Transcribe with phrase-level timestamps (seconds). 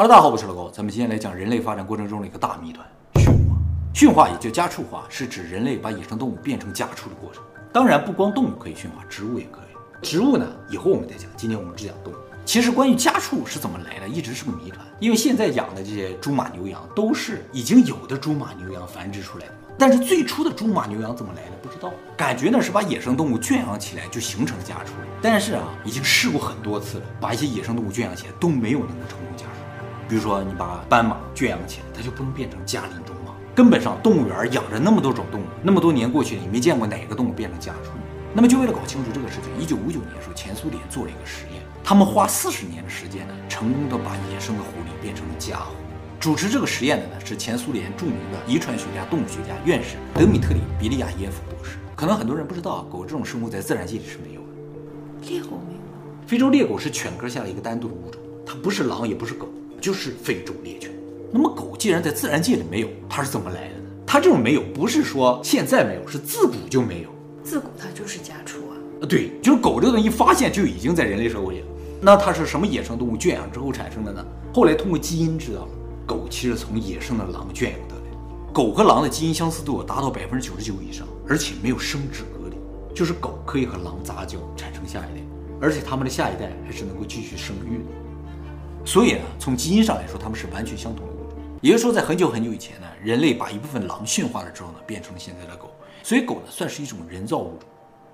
[0.00, 2.86] 哈喽，大家好，我是老高，咱们今天来讲人类发展过程中的一个大谜团——
[3.20, 3.58] 驯化。
[3.92, 7.42] 驯化也叫家畜化，是指人类把野生动物变成家畜的过程。
[7.70, 10.00] 当然，不光动物可以驯化，植物也可以。
[10.00, 11.28] 植物呢，以后我们再讲。
[11.36, 12.16] 今天我们只讲动物。
[12.46, 14.82] 其实关于家畜是怎么来的，一直是个谜团。
[15.00, 19.52] 因为现在养的这些猪马牛羊都是已经有的猪马牛羊繁殖出来的。
[19.76, 24.94] 但是最初的猪马牛羊怎么来的不知道，感觉呢是把野生动物圈养起来就形成家畜。
[25.20, 29.44] 但是啊，已经试过很多次了，把一些野生动物圈养起来都没有能够成功家。
[30.10, 33.32] 比如说你把斑马圈养起来，它就不能变成家林中马。
[33.54, 37.92] 根本上动物园养着那么多种动物，那么多年过去了，你没见过哪个动物变成家畜。
[38.34, 45.76] 那么就为了搞清楚这个事情，一九五九年的时候，前苏联做了一个实验，他们花四十年的时间呢，成功的把野生的狐狸变成了家狐。
[46.18, 51.78] 主持这个实验的呢是前苏联著名的遗传学家、动物学家、院士德米特里·比利亚耶夫博士。
[51.94, 55.28] 可能很多人不知道，狗这种生物在自然界里是没有的。
[55.28, 55.80] 猎狗没有。
[56.26, 59.48] 非洲猎狗是犬科下的一个单独的物种，它不是狼，也不是狗，
[59.80, 60.90] 就是非洲猎犬。
[61.32, 63.84] 那么狗既然在自然界里没有，它是怎么来的呢？
[64.06, 67.08] 它这种没有不是说现在没有，是自古就没有。
[67.42, 68.76] 自古它就是家畜啊。
[69.02, 71.66] 啊，对，就是狗这个东西发现就已经在人类社会里了。
[72.02, 74.24] 那它是什么野生动物圈养之后产生的呢？
[74.52, 75.68] 后来通过基因知道了。
[76.06, 82.56] 狗其实从野生的狼圈养得来，狗和狼的基因相似度达到百分之九十九以上，而且没有生殖隔离，
[82.92, 85.24] 就是狗可以和狼杂交产生下一代，
[85.60, 87.84] 而且它们的下一代还是能够继续生育的。
[88.84, 91.38] 所以呢，从基因上来说，它们是完全相同的物种。
[91.60, 95.70] 也就是说，在很久很久以前呢，人类把一部分狼驯化了之后呢，变成了现在的狗。
[96.02, 97.68] 所以狗呢，算是一种人造物种。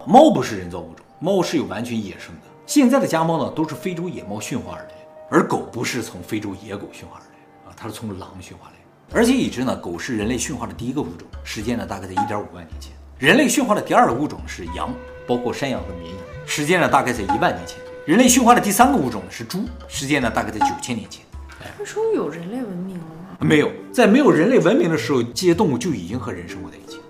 [0.06, 2.42] 猫不是人造物种，猫是有完全野生的。
[2.66, 4.90] 现在的家猫呢，都是非洲野猫驯化而来，
[5.30, 7.74] 而狗不是从非洲野狗驯化而来啊。
[7.76, 12.92] 它是从狼驯化来的，而且已知呢，狗是人类驯化的第一个物种，时间呢大概在一点五万年前。
[13.18, 14.92] 人类驯化的第二个物种是羊，
[15.26, 17.78] 包括山羊和绵羊，时间呢大概在一万年前。
[18.06, 21.24] 人类驯化的第三个物种是猪，时间呢大概在九千年前。
[21.60, 23.36] 哎，那时候有人类文明了吗？
[23.40, 27.00] 没有，在没有人类文明的时候，这些动物就已经和人生活在一起，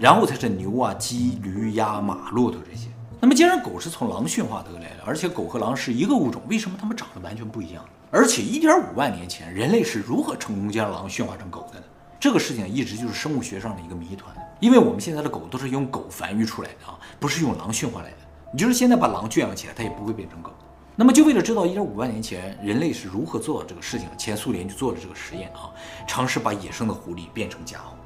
[0.00, 2.88] 然后才是牛啊、鸡、驴、鸭、马、骆驼这些。
[3.20, 7.84] 那么既然狗是从狼驯化得来的，而且狗和狼是一个物种，为什么它们长得完全不一样？
[8.10, 11.86] 而且一点五万年前，人类是如何成功将狼驯化成狗的呢？
[12.18, 14.34] 这个事情一直就是生物学上的一个谜团。
[14.58, 18.16] 因为我们现在的狗都是用狗繁育出来的啊，不是用狼驯化来的。
[18.52, 20.50] 你就是现在把狼圈养起来，它也不会变成狗。
[20.94, 25.72] 那么就为了知道一点五万年前人类是如何做到这个事情，前苏联就做了这个实验啊，
[26.06, 27.96] 尝试把野生的狐狸变成家伙。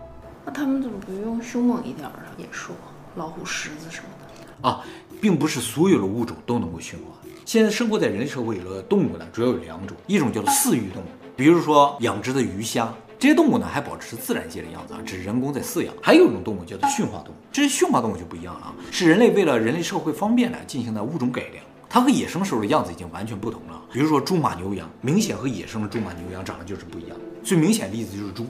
[0.44, 2.72] 那他们怎么不用凶猛一点的野兽，
[3.16, 4.84] 老虎、狮子什么的啊？
[5.20, 7.06] 并不是所有的物种都能够驯化。
[7.44, 15.94] 现在生活在人类社会里的动物呢，主要有两种，一种叫做饲育动物，比如说养殖的鱼虾，这些动物呢还保持自然界的样子啊，只是人工在饲养。
[16.02, 23.82] 还有一种动物叫做驯化动物，这些驯化动物就不一样了啊，是人类为了人类社会方便呢进行的物种改良，它和野生时候的样子已经完全不同了。
[23.92, 27.16] 比如说猪马牛羊，明显和野生的猪马牛羊长得就是不一样。
[27.42, 28.46] 最明显的例子就是猪，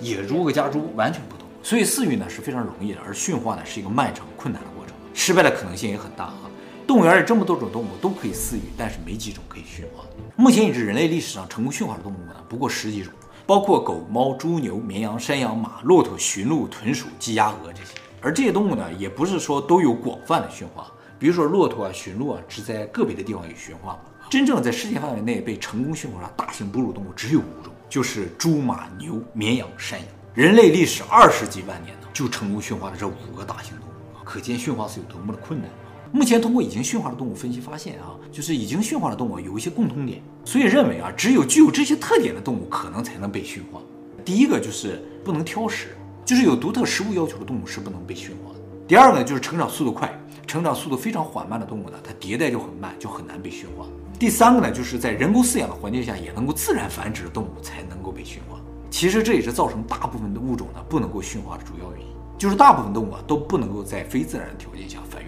[0.00, 1.46] 野猪和家猪完全不同。
[1.62, 6.50] 所以饲育呢是非常容易的，而驯化呢是一个漫长困难的过程，失败的可能性也很大啊。
[6.86, 10.04] 动物园里这么多种动物都可以饲育，但是没几种可以驯化。
[10.36, 13.12] 目前已知人类历史上成功驯化的动物呢，不过十几种，
[13.50, 17.94] 包括狗、猫、猪、牛、绵羊、山羊、马、骆驼、驯鹿、豚鼠、鸡、鸭、鹅这些。
[18.20, 20.86] 而这些动物呢，也不是说都有广泛的驯化。
[21.18, 23.98] 比如说骆驼啊、驯鹿啊，只在个别的地方有驯化。
[24.30, 30.08] 真正在世界范围内被成功驯化的大型哺乳动物只有五种，就是猪、马、牛、绵羊、山羊。
[30.32, 35.68] 人类历史二十几万年呢，就成功驯化了这五个大型动物，可见驯化是有多么的困难。
[36.12, 43.80] 目前通过已经驯化的动物分析发现啊，就是已经驯化的动物有一些共通点，所以认为啊，只有具有这些特点的动物可能才能被驯化。
[44.24, 48.60] 第一个就是不能挑食，就是有独特食物要求的动物是不能被驯化的。
[48.88, 50.12] 第二个呢，就是成长速度快，
[50.48, 53.86] 成长速度非常缓慢的动物呢，它迭代就很慢，就很难被驯化。
[54.18, 58.58] 第三个呢，就是在人工饲养的环境下也能够自然繁殖的动物才能够被驯化。
[58.90, 65.26] 其实这也是造成大部分的物种呢不能够驯化的主要原因，就是大部分动物啊都不能够在非自然的条件下繁育。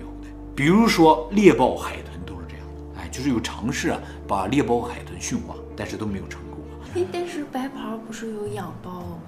[0.55, 3.99] 比如说猎豹、海豚都是这样的，哎，就是有尝试啊，
[4.29, 6.61] 把猎豹、海豚驯化，但是都没有成功。
[6.95, 9.19] 哎，但是白袍不是有养豹吗？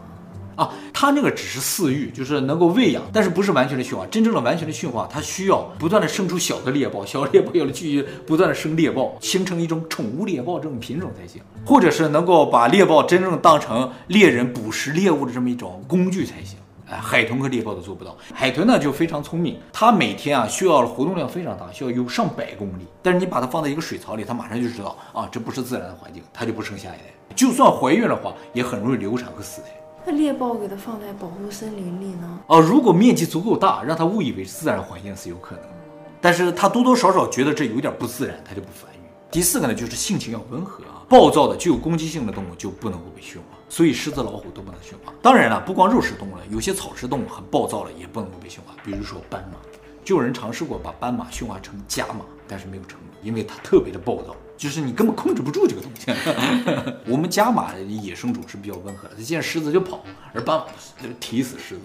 [0.56, 4.06] 啊，它那个只是饲育，就是能够喂养，但是不是完全的驯化。
[4.06, 16.56] 真正的完全的驯化，它需要不断的生出小的猎豹，小猎豹要继续不断的生猎豹，形成一种宠物猎豹这种品种才行，或者是能够把猎豹真正当成猎人捕食猎物的这么一种工具才行。
[16.94, 18.16] 哎，海豚和猎豹都做不到。
[18.32, 22.86] 海豚呢就非常聪明，它每天啊需要活动量非常大，需要有上百公里。
[23.02, 27.34] 但是你把它放在一个水槽里，它马上就知道啊，这不是自然的环境，它就不生下一代。
[27.34, 29.68] 就算怀孕的话，也很容易流产和死胎。
[30.06, 32.38] 那猎豹给它放在保护森林里呢？
[32.46, 35.64] 哦，如果面积足够大，让它误以为自然环境是有可能。
[36.20, 38.98] 但是它多多少少觉得这有点不自然，它就不繁育。
[39.30, 41.02] 第四个呢，就是性情要温和啊。
[41.08, 45.12] 暴躁的、具有攻击性的动物就不能够被驯化，所以狮子、老虎都不能驯化。
[45.20, 49.58] 当然了，不光肉食动物了，有些草食动物很暴躁了，也不能够被驯化，比如说斑马。
[50.04, 56.12] 就有人尝试过把斑马驯化成家马，但是没有成功，因为它特别的暴躁，就是你根本控制不住这个东西。
[57.10, 60.66] 我们家马的野生种是比较温和的，它见狮子就跑，而斑马
[61.02, 61.82] 就是踢死狮子。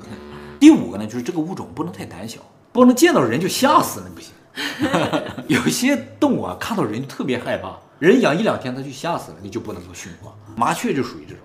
[0.59, 2.39] 第五个呢，就是这个物种不能太胆小，
[2.71, 4.31] 不能见到人就吓死，那不行。
[5.49, 10.31] 有些动物啊，看到人就特别害怕，人养一两天它就吓死了，你就不能够驯化。
[10.55, 11.39] 麻雀就属于这种，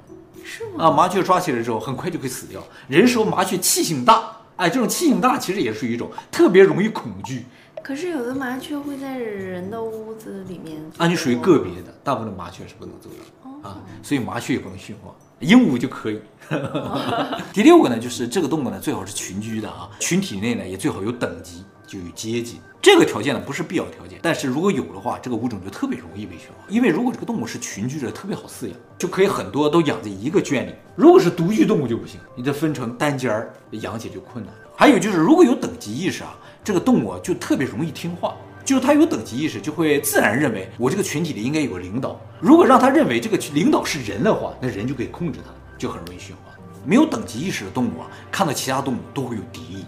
[0.44, 0.84] 是吗？
[0.84, 2.62] 啊，麻雀抓起来之后很快就会死掉。
[2.88, 4.30] 人说麻雀气性大。
[4.56, 7.44] 哎，这种气性大，其实也是一种特别容易恐惧。
[7.82, 16.20] 可是有的麻雀会在人的屋子里面啊，你属于个别的，大部分的麻雀是不能做的、哦、啊，所以麻雀也不能驯化，鹦鹉就可以。
[16.50, 22.60] 哦、 第六个呢，就是这个动物呢最好是群居的啊，群体内呢也最好有等级，就有阶级。
[22.82, 26.64] 这个条件呢不是必要条件，但是如果有的话，这个物种就特别容易被驯化。
[26.68, 30.74] 因为如果这个动物是群居着，特别好饲养，就可以很多都养在一个圈里。
[30.94, 34.60] 如果是独居动物就不行，你得分成单间儿，养起就困难了。
[34.76, 38.36] 还有就是，如果有等级意识啊，这个动物就特别容易听话。
[38.64, 42.18] 就是它有等级意识，就会自然认为我这个群体里应该有个领导。
[42.40, 46.52] 如果让它认为这个领导是人的话，那人就可以控制它，就很容易驯化。
[46.84, 49.84] 没有等级意识的动物啊，看到其他动物都会有敌意。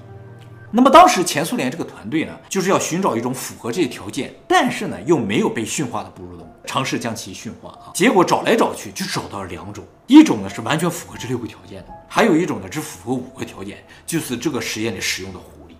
[0.76, 7.88] 那么当时前苏联这个团队呢，就是要寻找一种符合这些条件，但是呢又没有被驯化的哺乳动物，尝试将其驯化啊。
[7.94, 15.72] 结果找来找去就找到了两种，一种呢是完全符合这六个条件的，还有一种呢只符合五个条件，就是这个实验里使用的狐狸。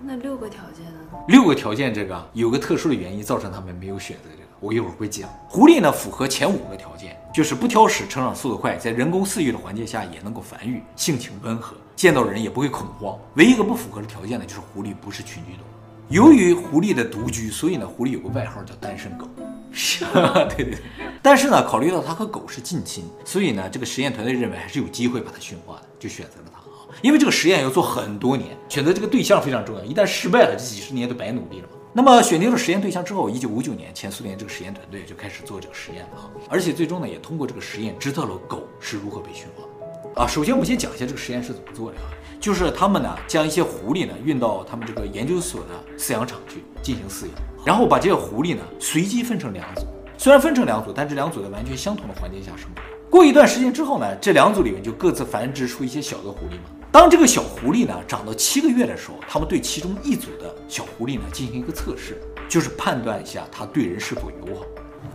[0.00, 1.00] 那六个条件呢？
[1.26, 5.28] 六个条件这个有个特殊的原因造成他们没有选择这个，我一会儿会讲。
[5.46, 11.76] 狐狸呢符合前五个条件，就是不挑食，成长速度快，在人工饲育的环境下也能够繁育，性情温和。
[11.94, 15.68] 见到人也不会恐慌，唯一一个不符合的条件呢，就是狐狸不是群居动物。
[16.08, 19.28] 由于狐狸的独居，所以呢，狐狸有个外号叫单身狗。
[19.70, 20.78] 是啊，对对对。
[21.20, 26.96] 但是呢，考虑到它和狗是近亲，所以呢，这个实验团队认为还是有机会把它驯化的，就选择了它啊。
[27.02, 31.76] 因为这个实验要做很多年，选择这个对象非常重要，一旦失败了，这几十年都白努力了嘛。
[31.96, 40.24] 那么选定了实验对象之后，一九五九年，前苏联这个实验团队就开始做这个实验了啊，而且最终呢，也通过这个实验知道了狗是如何被驯化。
[40.24, 42.10] 啊，首先我们先讲一下这个实验是怎么做的啊，
[42.40, 49.82] 就是他们呢将一些狐狸呢运到他们这个研究所的饲养场去进行饲养，然后把这些狐狸呢随机分成两组，
[50.18, 52.82] 虽然分成两组，但这两组在完全相同的环境下生活。
[53.08, 56.73] 过一段时间之后呢，这两组里面就各自繁殖出一些小的狐狸嘛。
[56.94, 64.64] 当这个小狐狸呢长到七个月的时候，他们对其中一组的小狐狸呢进行一个测试，就是判断一下它对人是否友好。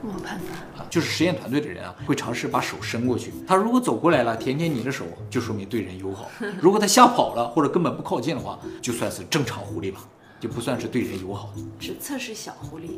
[0.02, 0.86] 怎么判断啊？
[0.90, 6.26] 就是实验团队的人啊，会尝试把手伸过去，他如果走过来了，舔舔你的手，就说明对人友好；
[6.60, 10.02] 如果他吓跑了或者根本不靠近的话，就算是正常狐狸吧，
[10.38, 11.54] 就不算是对人友好。
[11.80, 12.90] 只测试小狐狸，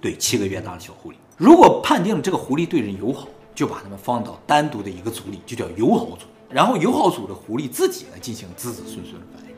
[0.00, 1.16] 对，七个月大的小狐狸。
[1.36, 6.18] 如果判定这个狐狸对人友好，就把它们放到单独的一个组里，就叫友好组。
[6.50, 9.48] 然后友好组的狐狸自己来，进行子子孙孙的繁衍。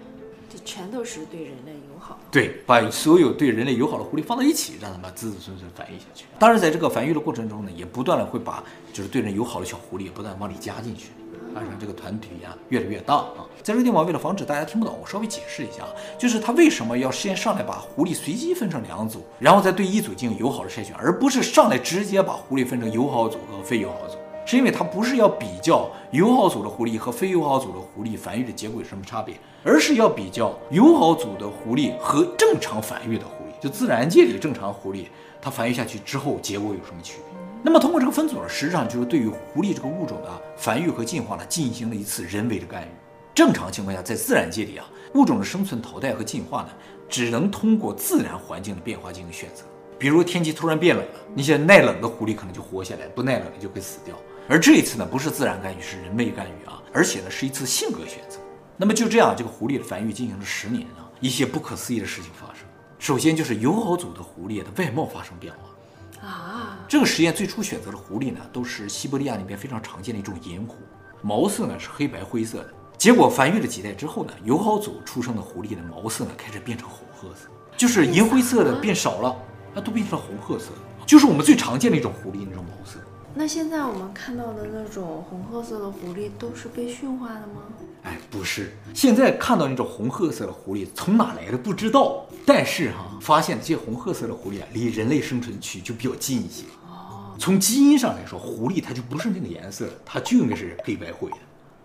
[0.53, 2.19] 这全都是对人类友好。
[2.33, 6.25] 对，把所有对人类友好的狐狸放到一起，让他们子子孙孙繁育下去。
[6.39, 11.11] 当然，在这个繁育的过程中呢，也不断的会把就是对人友好的小狐狸也不断往里加进去，
[11.55, 13.47] 啊，让这个团体呀越来越大啊。
[13.63, 24.17] 在这个地方，为了防止大家听不懂，我稍微解释一下啊，就是他为什么要先上来把狐狸随机分成两组，然后再对一组进行友好的筛选，而不是上来直接把狐狸分成友好组和非友好组。
[24.51, 35.07] 是因为它不是要比较友好组的狐狸和非友好组的狐狸繁育的结果有什么差别，而是要比较友好组的狐狸和正常繁育的狐狸，就自然界里正常狐狸，
[35.41, 37.39] 它繁育下去之后结果有什么区别？
[37.63, 42.87] 那么通过这个分组呢，实际上就是对于狐狸这个物种的繁育和进化呢进行了一次人为的干预。
[43.33, 44.85] 正常情况下，在自然界里啊，
[45.15, 46.71] 物种的生存、淘汰和进化呢，
[47.09, 49.63] 只能通过自然环境的变化进行选择。
[49.97, 54.17] 比如天气突然变冷了，那些耐冷的狐狸可能就活下来，不耐冷的就会死掉。
[54.49, 56.83] 而这一次呢，不是自然干预，是人为干预啊！
[56.93, 58.39] 而且呢，是一次性格选择。
[58.77, 62.67] 那么就这样，这个狐狸的繁育进行了十年啊，一些不可思议的事情发生。
[62.99, 66.79] 首先就是友好组的狐狸的外貌发生变化啊。
[66.89, 70.77] 这个实验最初选择的狐狸呢，都是西伯利亚那边非常常见的一种银狐，
[71.23, 72.71] 毛色呢是黑白灰色的。
[72.99, 79.37] 结果繁育了几代之后呢，友好组出生的狐狸的毛色呢开始变成红褐色，就是银灰色的变少了，
[79.75, 80.67] 它都变成了红褐色，
[81.07, 82.99] 就是我们最常见的一种狐狸那种毛色。
[83.35, 87.63] 那现在我们看到的那种红褐色的狐狸都是被驯化的吗？
[88.03, 96.65] 哎，不是，现在看到那种红褐色的狐狸从哪来的不知道，但是哈、啊，发现这些红褐色的狐狸啊，离人类生存区就比较近一些。
[96.89, 101.37] 哦，从基因上来说，狐狸它就不是那个颜色，它就应该是黑白灰的。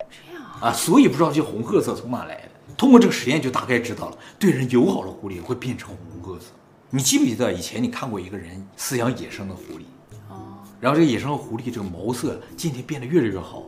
[0.10, 2.50] 这样啊，啊，所以不知道这些红褐色从哪来的。
[2.78, 6.48] 通过这个实验就大概知道了，对人友好的狐狸会变成红褐色。
[6.90, 9.84] 你记不记得以前你看过一个人饲养野生的狐狸？
[10.86, 13.63] 然后这个野生的狐狸这个毛色渐渐变得越来越好。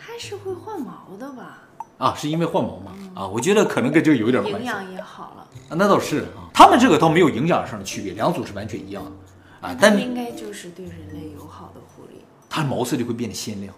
[0.00, 1.64] 它是会换毛的吧？
[1.98, 2.92] 啊，是因为换毛吗？
[3.14, 4.60] 啊，我觉得可能跟这个有点关系。
[4.60, 5.46] 营养也好了。
[5.68, 6.48] 啊，那倒是啊。
[6.54, 9.68] 他们这个倒没有营养上的区别，两组是完全一样的。
[9.68, 12.22] 啊，但应该就是对人类友好的狐狸。
[12.48, 13.74] 它毛色就会变得鲜亮。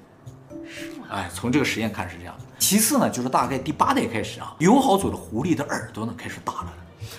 [0.64, 1.08] 是吗？
[1.10, 2.36] 哎，从这个实验看是这样。
[2.60, 6.72] 其次呢，就是大概第八代开始啊，友好组的狐狸的耳朵呢开始大了。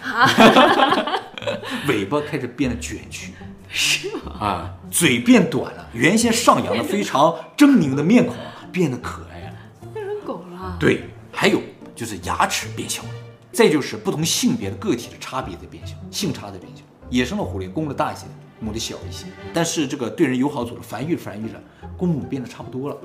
[0.09, 1.19] 啊。
[1.89, 3.33] 尾巴开始变得卷曲。
[3.77, 4.31] 是吗？
[4.39, 8.33] 啊，嘴变短了，原先上扬的非常狰狞的面孔
[8.71, 9.57] 变得可爱了，
[9.93, 10.77] 变成狗了。
[10.79, 11.61] 对，还有
[11.93, 13.09] 就是牙齿变小了，
[13.51, 16.83] 再就是不同性别的个体的差别在变小，性差在变小。
[17.09, 18.25] 野生的狐狸公的大一些，
[18.61, 21.61] 母的小一些，但是这个对人友好组的繁育繁育着，
[21.97, 22.97] 公母变得差不多了。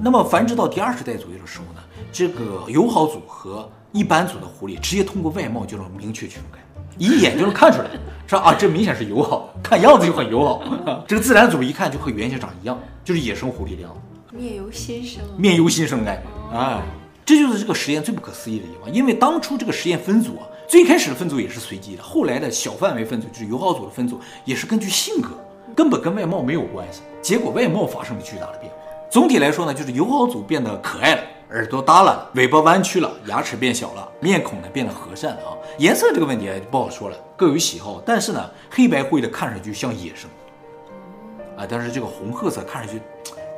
[0.00, 1.80] 那么繁殖到第二十代左右的时候呢，
[2.12, 6.58] 这个友好组和一般组的狐狸直接通过外貌就能明确区分开。
[6.98, 7.88] 一眼就能看出来，
[8.26, 10.62] 说啊，这明显是友好，看样子就很友好。
[11.06, 14.36] 这个自然组一看就和原先长一样，就是野生狐狸的样子。
[14.36, 16.56] 面由心生，面由心生的感觉。
[16.58, 16.82] 哎，
[17.24, 18.92] 这就是这个实验最不可思议的地方。
[18.92, 25.30] 因为当初这个实验分组啊，最开始的分组也是随机的，后来的小范围分组就是友好组的分组，也是根据性格，
[25.74, 27.00] 根本跟外貌没有关系。
[27.22, 28.78] 结果外貌发生了巨大的变化。
[29.10, 31.22] 总体来说呢，就是友好组变得可爱了。
[31.50, 35.56] 耳朵耷拉了，尾巴弯曲了，牙齿变小了，面孔呢变得和善了啊。
[35.78, 38.02] 颜色这个问题不好说了，各有喜好。
[38.04, 40.28] 但是呢，黑白灰的看上去像野生，
[41.56, 43.00] 啊，但是这个红褐色看上去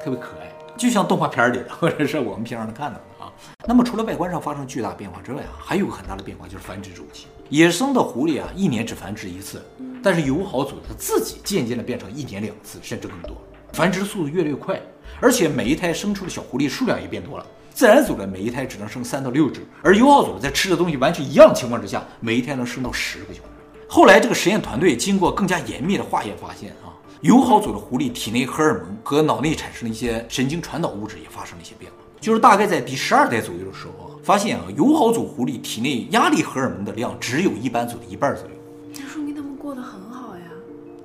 [0.00, 3.32] 特别可爱，就像动画片里的，或者是我们平常能看到的啊。
[3.66, 7.26] 那么除了外观上发生巨大变化之外啊，还有个很大的变化就是繁殖周期。
[7.48, 9.60] 野生的狐狸啊，一年只繁殖一次，
[10.00, 13.36] 但是友好组它自己渐渐的变成一年两次，甚至更多，
[13.72, 14.80] 繁殖速度越来越快，
[15.20, 17.44] 而且每一胎生出的小狐狸数量也变多了。
[17.72, 23.48] 自然组的每一胎只能生三到六只，而友好组在吃的东西完全一样的情况之下，每一胎能生到十个小孩。
[23.88, 31.98] 后来这个实验团队经过更加严密的化验，发现啊，友好组的狐狸体内荷尔蒙和脑内产生的一些神经传导物质也发生了一些变化。
[32.20, 38.50] 就是大概在第十二代左右的时候啊，发现啊，友好组狐狸体内压力荷尔蒙的量只有一般组的一半左右。
[38.92, 40.42] 这说明他们过得很好呀。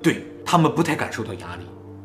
[0.02, 1.62] 对，他们不太感受到压力。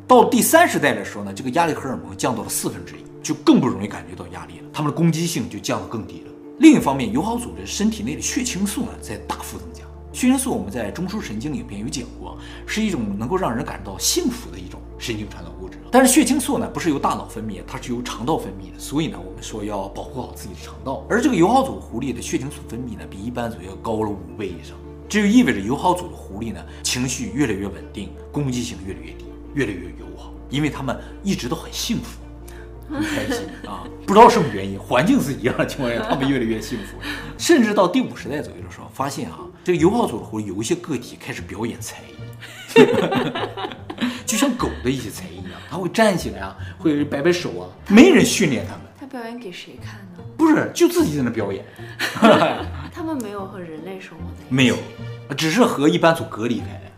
[0.08, 3.11] 到第三十代的时候呢，这个压力荷尔蒙降到了四分之一。
[3.22, 6.32] 就更不容易感觉到压力了，它们的攻击性就降得更低了。
[6.58, 9.82] 另一方面，友好组的身体内的血清素呢在大幅增加。
[10.12, 12.36] 血清素我们在中枢神经影片有讲过，
[12.66, 15.78] 是一种能够让人感到幸福的一种神经传导物质。
[15.90, 21.06] 但是血清素呢不是由大脑分泌，它是由肠道分泌的，所以呢我们说要保护好自己的肠道。
[21.08, 24.76] 而这个友好组狐狸的血清素分泌呢比一般组要高了五倍以上，
[25.08, 29.24] 这就意味着友好组的狐狸呢情绪越来越稳定，攻击性越来越低，
[29.54, 32.20] 越来越友好，因为它们一直都很幸福。
[32.90, 33.84] 很开心啊！
[34.06, 36.96] 不知道什么原因，环境是一样的情况下，他们越来越幸福。
[37.38, 42.86] 甚至到第五十代左右的时候，发现啊，这个友好组合有一些个体开始表演才艺，
[44.26, 48.82] 就像狗的一些才艺一样，它会站起来啊，会摆摆手啊，没人训练他们。
[48.98, 50.22] 他表演给谁看呢？
[50.36, 51.64] 不是，就自己在那表演。
[52.94, 54.76] 他们没有和人类生活在一起，没有，
[55.36, 56.91] 只是和一般组隔离开来。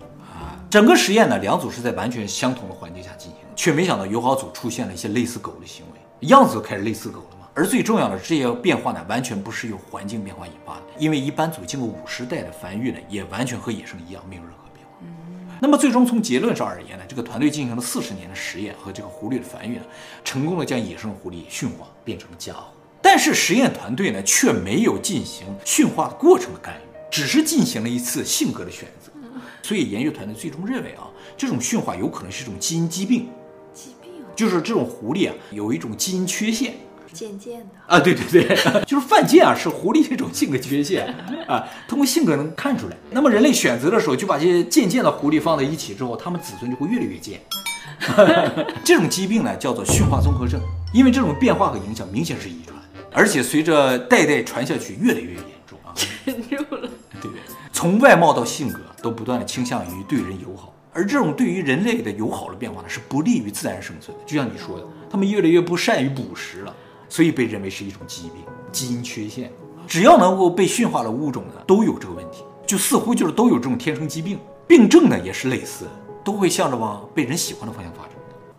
[0.74, 3.38] 啊，整个实验呢，两组是在完全相同的环境下进行。
[3.54, 7.46] 却没想到友好组出现了一些类似狗的行为，样子都开始类似狗了嘛。
[7.54, 14.92] 而最重要的，这些变化呢，完全不是由环境变化引发的，因为一般组经过五十代的繁育呢，也完全和野生一样，没有任何变化。
[15.02, 15.46] 嗯。
[15.60, 19.84] 那么最终从结论上而言呢，这个团队进行了四十年的实验和这个狐狸的繁育呢，
[20.24, 22.64] 成功的将野生狐狸驯化变成了家伙。
[23.00, 26.78] 但是实验团队呢，却没有进行驯化的过程的干预，
[27.12, 29.03] 只是进行了一次性格的选择。
[29.64, 33.30] 所以研究团队最终认为啊，这种驯化有可能是一种基因疾病。
[33.72, 36.74] 疾病就是这种狐狸啊，有一种基因缺陷，
[37.14, 41.06] 渐渐的啊，对对对， 就是犯贱啊，是狐狸这种性格缺陷
[41.48, 42.96] 啊，通过性格能看出来。
[43.10, 47.40] 那么人类选择的时候，就把这些渐渐的狐狸放在一起之后，它们子孙就会越来越贱。
[48.84, 50.60] 这种疾病呢，叫做驯化综合症，
[50.92, 52.78] 因为这种变化和影响明显是遗传，
[53.10, 55.94] 而且随着代代传下去，越来越严重啊。
[56.26, 56.90] 严重了，
[57.22, 57.30] 对，
[57.72, 60.72] 从外貌到性格都不断的倾向于对人友好。
[60.94, 64.24] 而这种对于人类的友好的变化呢，是不利于自然生存的。
[64.24, 66.74] 就像你说的，他们越来越不善于捕食了，
[67.08, 68.36] 所以被认为是一种疾病、
[68.72, 69.52] 基因缺陷。
[69.86, 74.38] 只要能够被驯化的物种呢，都有这个问题，就似乎就是都有这种天生疾病。
[74.66, 75.86] 病症呢，也是类似，
[76.24, 78.12] 都会向着往被人喜欢的方向发展。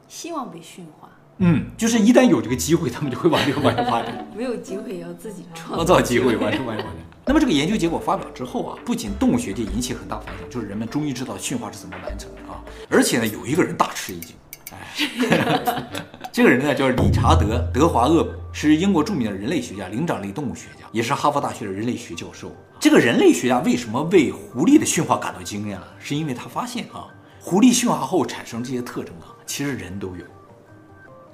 [0.07, 1.09] 希望被驯化。
[1.37, 4.25] 嗯，就是一旦有这个机会，他们就会往这个方向发展。
[4.37, 6.95] 没有机会，要自己创造机会，往这个方向发展。
[7.27, 14.36] 那么这个研究结果发表之后啊，不仅动物学界引起很大反响，就是人们终于知道驯化是怎么完成的啊，而且呢，有一个人大吃一惊，
[14.72, 15.89] 哎，
[16.32, 22.51] 这个人呢叫理查德·德华厄，是英国著名的人类学家、灵长类动物学家，也是哈佛大学的人类学教授。
[22.79, 25.88] 这个人类学家为什么为狐狸的驯化感到惊讶了？
[25.98, 27.08] 是因为他发现啊。
[27.39, 30.25] 狐狸驯化后产生这些特征啊，其实人都有。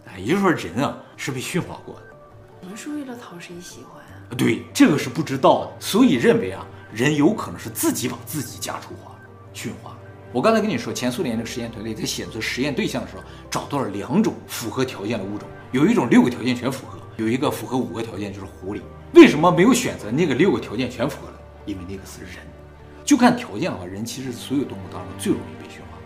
[0.06, 2.02] 哎，也就是说人啊是被驯化过的。
[2.62, 4.04] 我们是为了讨谁喜欢？
[4.38, 9.20] 对，这个是不知道的，所以认为啊，人有可能是自己把自己家畜化了、
[9.54, 9.98] 驯化了。
[10.32, 18.82] 我刚才跟你说，前苏联那个实验团队在选择实验对象的时候，找到了两种符合条件的物种，有一种六个条件全符合，有一个符合五个条件，就是狐狸。
[19.14, 21.38] 为什么没有选择那个六个条件全符合的？
[21.66, 22.46] 因为那个是人。
[23.04, 25.98] 就看条件的话，人其实是所有动物当中最容易被驯化，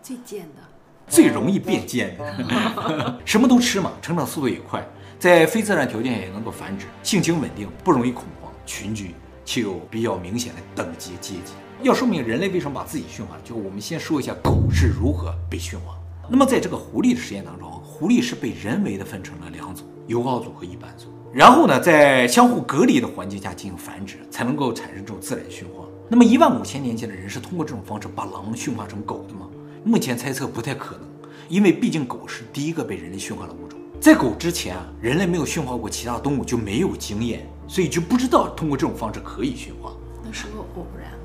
[0.00, 0.62] 最贱的，
[1.06, 4.82] 最容易变贱的， 什么都吃嘛，成长速度也快，
[5.18, 11.52] 在非自然条件下也能够繁殖，性情稳定，不容易恐慌，群居，且有比较明显的等级阶级。
[11.82, 15.96] 要说明人类为什么把自己驯化，就我们先说一下狗是如何被驯化。
[16.28, 25.84] 那么在这个狐狸的实验当中，狐狸是被人为的分成了两组，友好组和一般组，然后呢，在相互隔离的环境下进行繁殖，才能够产生这种自然驯化。
[26.08, 29.48] 那么一万五千年前的人是通过这种方式把狼驯化成狗的吗？
[29.84, 31.02] 目前猜测不太可能，
[31.48, 33.73] 因为毕竟狗是第一个被人类驯化的物种。
[34.00, 39.92] 在狗之前啊，人类没有驯化过其他动物，就没有经验，所以就不知道通过这种方式可以驯化。
[40.22, 41.18] 那是个偶然吗？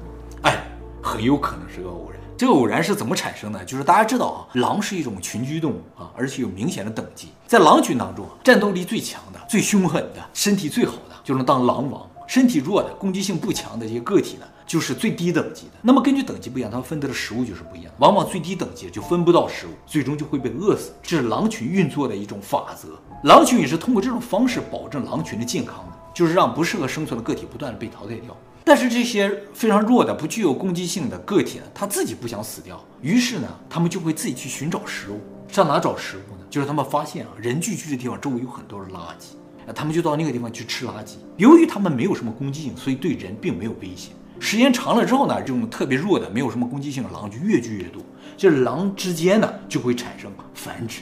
[0.44, 0.64] 哎，
[1.02, 2.20] 很有可能是个偶然。
[2.38, 3.66] 这个偶然是怎么产生的？
[3.66, 7.28] 就是大家知道啊，狼是一种群居动物啊，而且有明显的等级。
[7.46, 15.71] 在狼群当中啊，战斗力最强的、最凶狠的、身体最好的，就能当狼王；身体弱的、攻击性不强的这些个体呢，就是最低等级的。
[15.81, 17.91] 那么根据等级不一样，它们分得的食物就是不一样。
[17.98, 20.91] 往往最低等级就分不到食物，最终就会被饿死。
[21.01, 22.89] 这是狼群运作的一种法则。
[23.24, 28.38] 狼群也是通过这种方式保证狼群的健康的，就是让不适合生存的个体不断的被淘汰掉。
[28.63, 35.19] 但是这些非常弱的、不具有攻击性的个体呢，它自己不想死掉，于是呢，他们就会自己去寻找食物。
[35.48, 36.45] 上哪找食物呢？
[36.48, 39.33] 就是他们发现啊，人聚居的地方周围有很多的垃圾，
[39.74, 41.16] 他们就到那个地方去吃垃圾。
[41.38, 44.12] 由于他们没有什么攻击性，所以对人并没有威胁。
[44.40, 48.02] 时间长了之后呢，这种特别弱的、没有什么攻击性的狼就越聚越多，
[48.38, 51.02] 就是狼之间呢就会产生繁殖，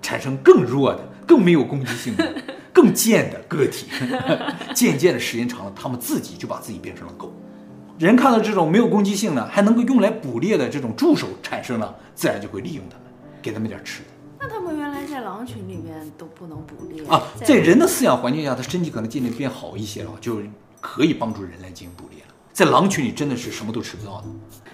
[0.00, 2.34] 产生更弱的、更没有攻击性的、
[2.72, 3.88] 更贱的个体。
[4.72, 7.32] 渐渐的时间长了，他们自己就把自己变成了狗。
[7.98, 13.06] 人看到这种没有攻击性的、还能够用来捕猎的这种助手产生了，自然就会利用他们，
[13.42, 14.08] 给他们点吃的。
[15.22, 20.40] 狼群里面都不能捕猎啊，在人的饲养环境下，它身体可能渐渐变好一些了，就。
[20.84, 24.26] 可以帮助人来进行捕猎了，在狼群里真的是什么都吃不到的。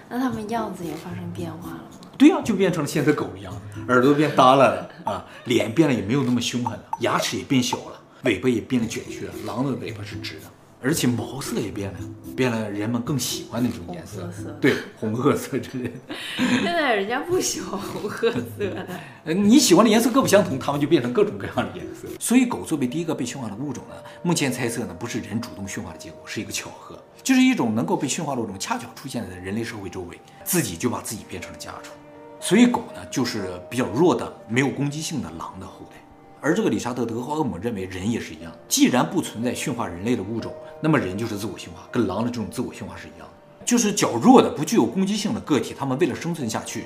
[0.09, 2.09] 那它们样子也发生变化了吗？
[2.17, 3.53] 对呀、啊，就变成了现在狗一样，
[3.87, 9.33] 耳朵变耷拉了啊，脸变得也没有那么凶狠了，牙齿也变小了，尾巴也变得卷曲了。
[9.45, 10.47] 狼的尾巴是直的。
[10.81, 11.99] 而且毛色也变了，
[12.37, 16.15] 变了人们更喜欢的那种颜色，色对，红褐色之类的。
[16.63, 18.87] 现在人家不喜欢红褐色
[19.33, 22.07] 你喜欢的颜色各不相同，它们就变成各种各样的颜色。
[22.17, 31.91] 所以狗作为第一个被驯化的物种呢，目前猜测呢，不是人主动驯化的结果，是一个巧合，就是一种能够被驯化的物种恰巧出现在人类社会周围，自己就把自己变成了家畜。
[32.39, 35.97] 所以狗呢，就是比较弱的、没有攻击性的狼的后代。
[36.41, 43.65] 而这个理查德·德霍厄姆认为，人也是一样，既然不存在驯化人类的物种，那么人就是自我驯化，跟狼的这种自我驯化是一样的。
[43.65, 46.85] 就是较弱的、不具有攻击性的个体，他们为了生存下去，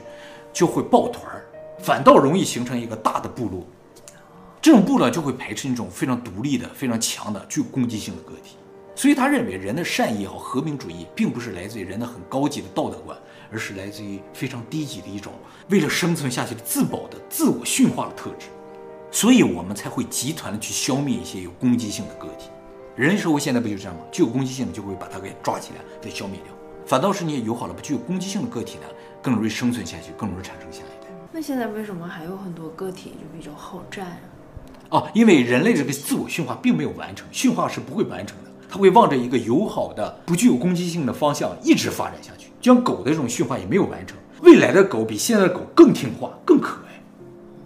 [0.51, 1.45] 就会抱团儿，
[1.79, 3.65] 反倒容易形成一个大的部落。
[4.61, 8.55] 这种部落就会排斥那种非常独立的、非常强的、具有攻击性的个体。
[8.95, 13.17] 所以他认为，人的善意也好，和平主义，并不是来自于人的很高级的道德观，
[13.51, 15.33] 而是来自于非常低级的一种
[15.69, 18.47] 为了生存下去的自保的自我驯化的特质。
[19.11, 22.49] 所以我们才会集团的去消灭一些有攻击性的个体。
[22.95, 24.01] 人类社会现在不就这样吗？
[24.11, 26.53] 具有攻击性的就会把它给抓起来，给消灭掉。
[26.85, 28.83] 反倒是那些友好的、不具有攻击性的个体呢，
[29.21, 31.09] 更容易生存下去，更容易产生下一代。
[31.31, 34.19] 那现在为什么还有很多个体就比较好战啊？
[34.89, 42.49] 哦，因为人类这个自我驯化并没有完成，驯化是不会完成的，它会望着一个友好的、不具有攻击性的方向一直发展下去。
[42.61, 47.01] 就像狗的这种驯化也没有完成，未来的狗比现在的狗更听话、更可爱。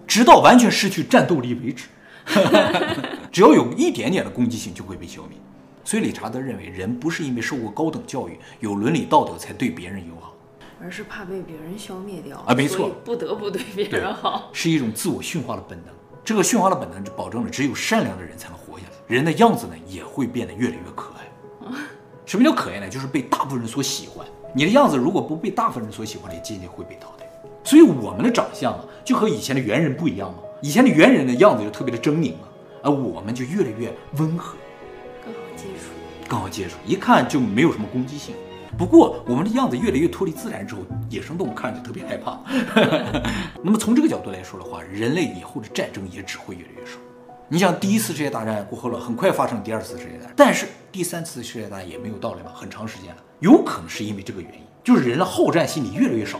[0.08, 1.88] 直到完全失去战斗力为止，
[3.38, 5.38] 只要有一点点的攻击性就会被消灭。
[5.86, 10.34] 所以理查德认为，人不是因为受过高等教育、有伦理道德才对别人友好，
[10.82, 12.56] 而是怕被别人消灭掉啊！
[12.56, 15.94] 没错，不得不对别人好，是一种自我驯化的本能。
[16.26, 21.72] 这个驯化的本能就保证了只有善良的人才能活下来，人的样子呢也会变得越来越可爱。
[22.26, 22.90] 什么叫可爱呢？
[22.90, 24.26] 就是被大部分人所喜欢。
[24.56, 27.26] 你的样子如果不被大部分人所喜欢，你渐渐会被淘汰。
[27.64, 30.40] 所以我们的长相啊，就和以前的猿人不一样嘛。
[30.64, 32.47] 以前的猿人的样子就特别的狰狞啊，
[32.84, 34.56] 而我们就越来越温和，
[35.24, 38.36] 更好接触，更好接触，一看就没有什么攻击性。
[38.78, 42.40] 不过我们的样子越来越脱离自然之后，野生动物看着就特别害怕。
[43.64, 46.98] 那么从这个角度来说的话，人类以后的战争也只会越来越少。
[47.50, 56.40] 你想，第一次世界大战过后了，很快发生第二次世界大战，但是第三次世界大战也没有到来嘛，很长时间了，有可能是因为这个原因，就是人的好战心理越来越少。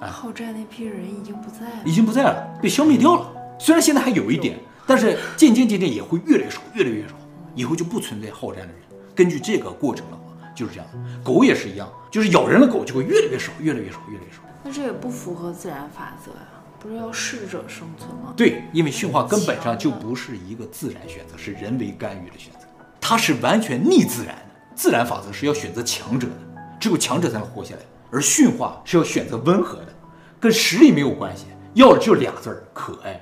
[0.00, 3.32] 好战那批人已经不在了，已经不在了，被消灭掉了。
[3.58, 4.56] 虽然现在还有一点，
[4.88, 7.14] 但是渐渐渐渐也会越来越少，越来越少。
[7.54, 8.82] 以后就不存在好战的人。
[9.14, 10.22] 根据这个过程的话，
[10.56, 10.86] 就是这样。
[11.22, 14.38] 狗也是一样，就是咬人的狗就会越来越少，越来越少，越来越少。
[14.64, 16.48] 那这也不符合自然法则呀、
[16.80, 18.32] 不是要适者生存吗？
[18.34, 22.60] 对，因为驯化根本上就不是一个自然选择，是人为干预的选择，
[23.00, 24.42] 它是完全逆自然的。
[24.74, 29.92] 自然法则是要选择强者的，只有强者才能活下来，而驯化是要选择温和的，
[30.38, 33.20] 跟实力没有关系，要的就俩字儿：可爱。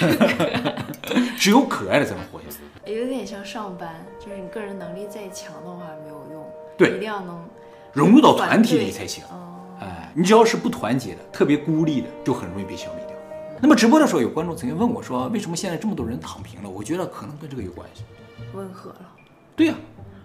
[1.38, 2.92] 只有可爱的才能活下来。
[2.92, 7.38] 有点像上班，就是你个人能力再强的话没有用，对，一定要能
[7.92, 9.22] 融入到团体里才行。
[10.12, 13.16] 你只要是不团结的、特别孤立的，就很容易被消灭掉。
[13.60, 18.02] 那么直播的时候，有观众曾经问我说：“为什么现在这么多人躺平了？”我觉得可能跟这个有关系。
[18.54, 19.06] 温和了。
[19.54, 19.74] 对呀、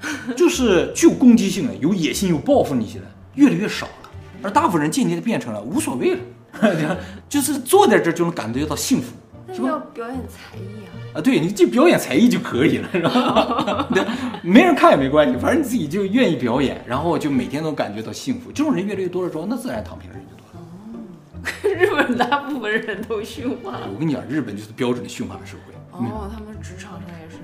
[0.02, 0.34] 啊。
[0.36, 3.06] 就是具有攻击性的、有野心、有抱负那些的
[3.36, 4.10] 越来越少了，
[4.44, 6.98] 而大部分人渐渐的变成了无所谓了，
[7.30, 9.14] 就是坐在这儿就能感觉到幸福。
[9.48, 11.18] 但是要表演才艺啊！
[11.18, 13.88] 啊，对，你就表演才艺就可以了，是吧？
[13.94, 14.04] 对，
[14.42, 18.52] 没人看也没关系，反正你自己就愿意表演，然后就每天都感觉到幸福。
[18.52, 20.60] 这种人越来越多了之后，那自然躺平的人就多了。
[20.64, 23.80] 哦， 日本大部分人都驯化。
[23.94, 25.74] 我跟你讲，日本就是标准的驯化社会。
[25.92, 27.38] 哦，他们职场上也是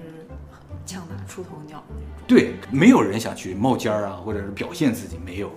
[0.86, 1.84] 枪打出头鸟。
[2.28, 5.52] 对，没有人想去冒尖儿啊，或者是表现自己，没有。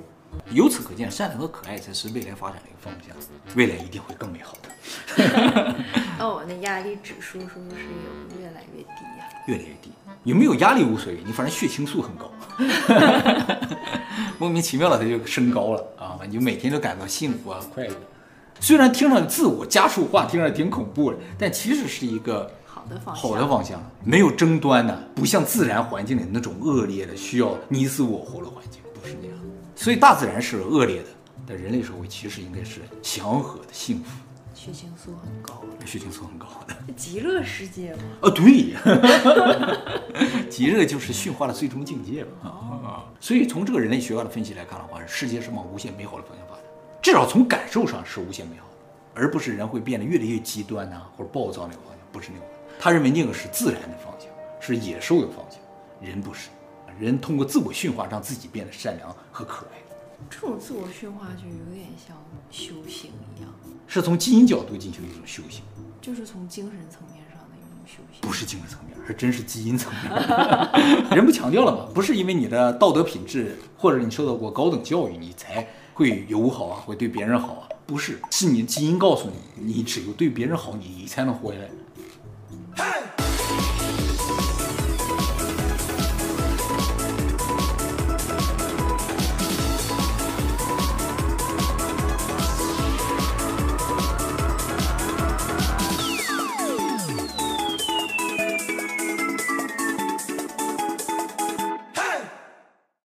[0.50, 3.16] 由此可见，善良和可爱才是未来发展的一个方向，
[3.56, 4.68] 未来一定会更美好的。
[6.18, 9.46] 那我的压力指数是不是有越来越低呀、啊？
[9.46, 9.90] 越来越低，
[10.24, 12.30] 有没有压力无所谓，你反正血清素很高，
[14.38, 16.18] 莫名其妙的它就升高了啊！
[16.26, 17.94] 你就每天都感到幸福啊、快乐。
[18.60, 22.50] 虽然听上自我加速化，听着挺恐怖的，但其实是一个。
[22.66, 29.33] 好的方向，好的方向，没有争端的，不像自然环境里那种恶劣的、需要你死我活的环境，不是那样。
[29.76, 31.08] 所以大自然是恶劣的，
[31.46, 34.10] 但人类社会其实应该是祥和的、幸福。
[34.54, 38.02] 血清素很高的，血清素很高的，极乐世界吗？
[38.22, 38.74] 啊，对，
[40.48, 42.30] 极乐就是驯化的最终境界嘛。
[42.48, 46.64] 啊，所以从这个人类学家的分析来看的话，世界是往无限美好的方向发展，
[47.02, 52.46] 至少从感受上是无限美好的，而不是人会变得越来越极端呐、啊，或者暴躁那个方向，不是那个。
[52.78, 54.28] 他认为那个是自然的方向，
[54.60, 55.58] 是野兽的方向，
[56.00, 56.48] 人不是。
[56.98, 59.83] 人通过自我驯化，让自己变得善良和可爱。
[60.30, 62.16] 这种自我驯化就有点像
[62.50, 63.50] 修行一样，
[63.87, 65.62] 是从基因角度进行一种修行，
[66.00, 68.20] 就是从精神层面上的一种修行。
[68.22, 71.11] 不是精神层面，是真是基因层面。
[71.11, 71.88] 人不强调了吗？
[71.92, 77.68] 不是因为你的道德品质或者你受到过高等教育，你才会友好啊，会对别人好啊？
[77.85, 81.68] 不是，是你的基因告诉你，你只有对别人好，你才能活下来。